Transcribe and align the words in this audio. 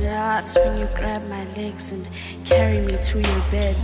my 0.00 0.56
when 0.56 0.78
you 0.78 0.86
grab 0.96 1.22
my 1.28 1.44
legs 1.56 1.92
and 1.92 2.08
carry 2.44 2.80
me 2.80 2.96
to 3.02 3.18
your 3.20 3.40
bed. 3.50 3.76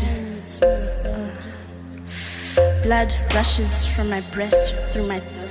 Blood 2.83 3.15
rushes 3.35 3.85
from 3.95 4.11
my 4.11 4.21
breast 4.33 4.75
through 4.93 5.07
my 5.07 5.21
throat. 5.21 5.47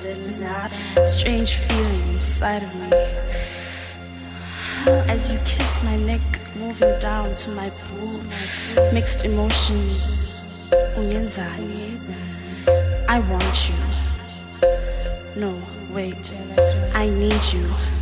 strange 1.05 1.53
feeling 1.53 2.01
inside 2.13 2.63
of 2.63 2.76
me. 2.76 2.89
As 5.09 5.32
you 5.32 5.39
kiss 5.45 5.84
my 5.84 5.97
neck, 5.97 6.22
moving 6.55 6.97
down 6.99 7.34
to 7.36 7.49
my 7.51 7.70
pool, 7.70 8.22
mixed 8.93 9.26
emotions. 9.26 10.72
I 13.07 13.20
want 13.20 13.70
you. 13.70 13.76
No, 15.39 15.53
wait, 15.93 16.32
I 16.93 17.05
need 17.05 17.43
you. 17.53 17.95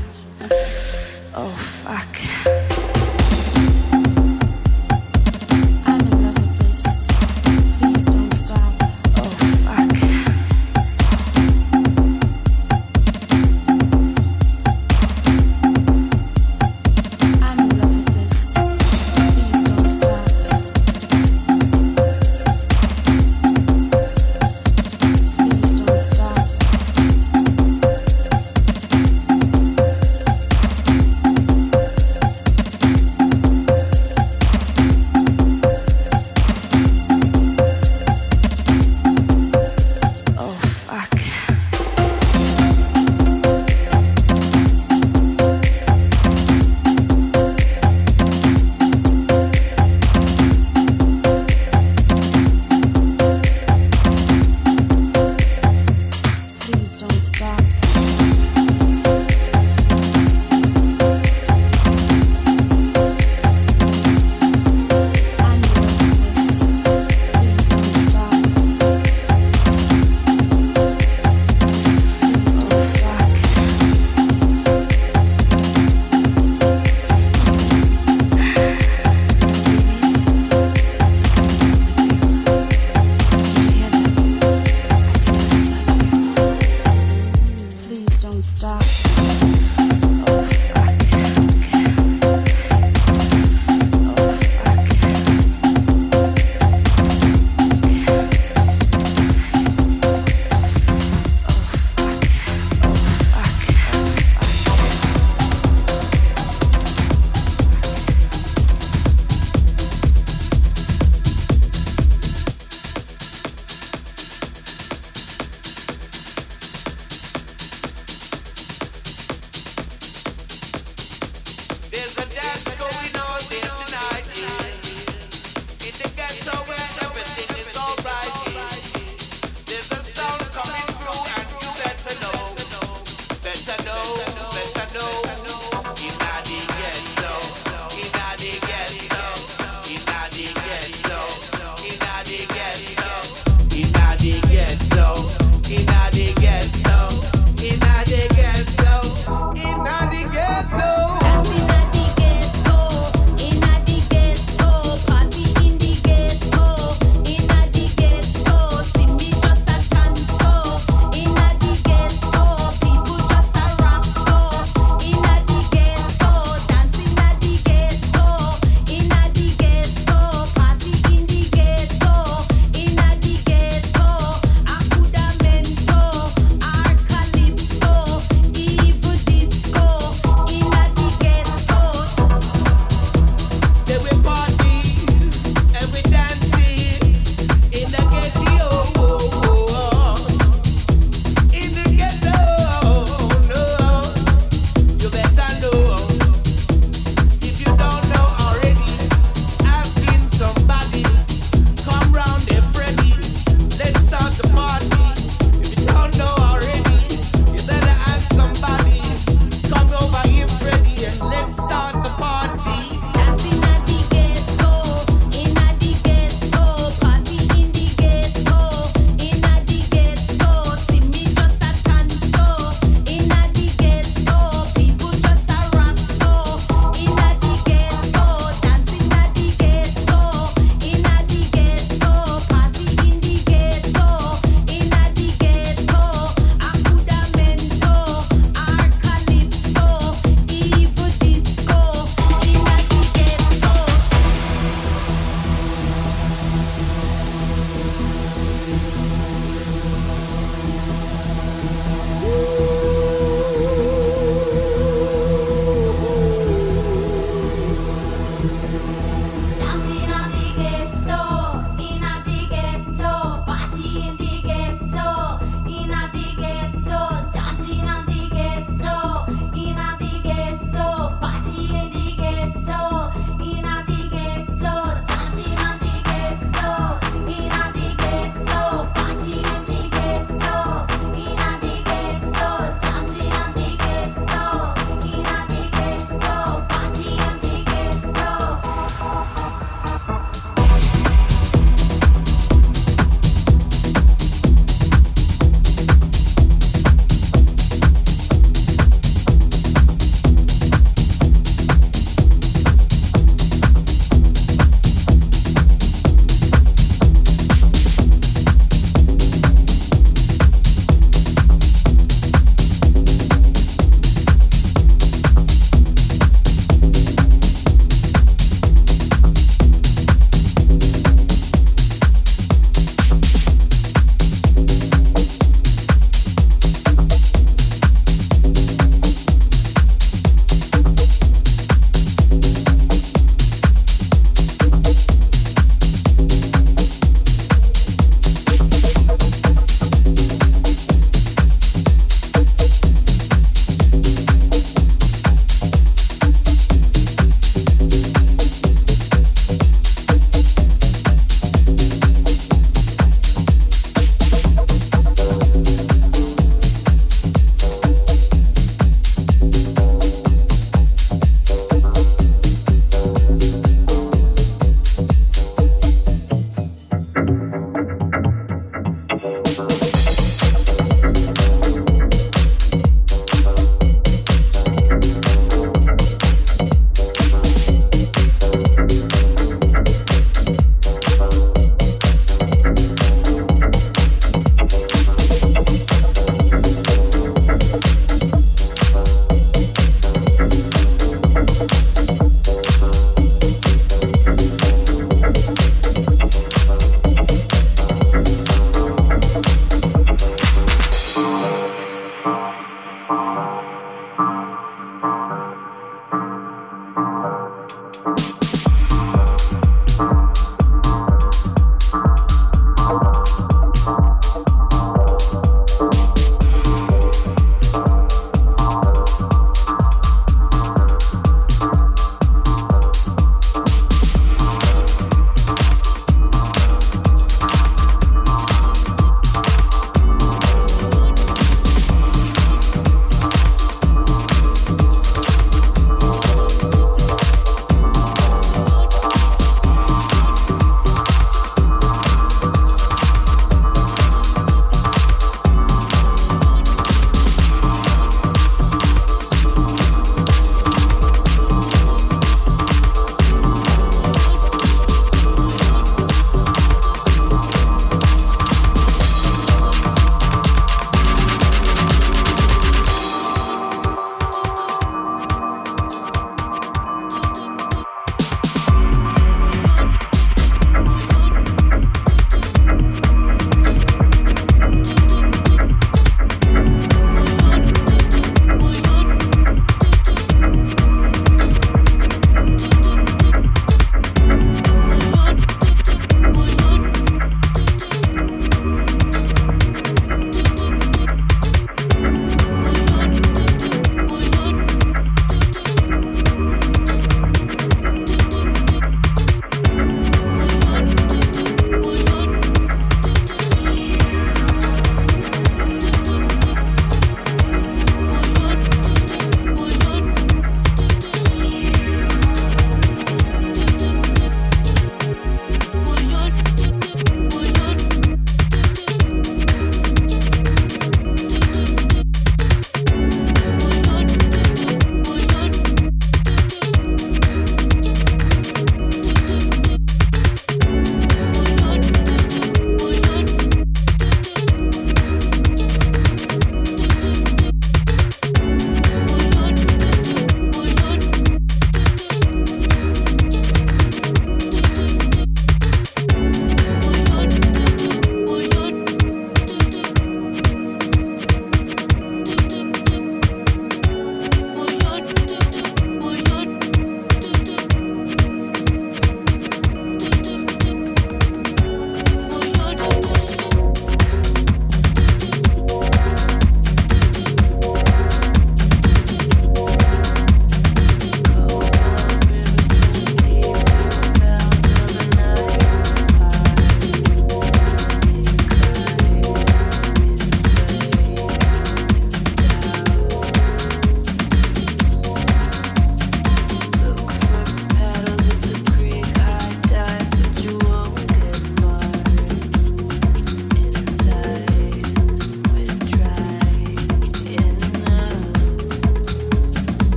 always 126.48 126.83